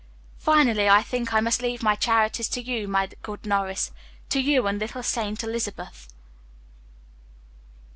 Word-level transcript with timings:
Finally, 0.39 0.89
I 0.89 1.03
think 1.03 1.31
I 1.31 1.41
must 1.41 1.61
leave 1.61 1.83
my 1.83 1.93
charities 1.93 2.49
to 2.49 2.61
you, 2.63 2.87
my 2.87 3.07
good 3.21 3.45
Norris 3.45 3.91
to 4.29 4.39
you 4.39 4.65
and 4.65 4.79
Little 4.79 5.03
Saint 5.03 5.43
Elizabeth." 5.43 6.07